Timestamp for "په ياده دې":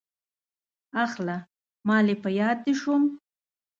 2.23-2.73